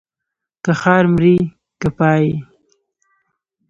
[0.63, 1.35] که ښار مرې
[1.79, 2.31] که پايي.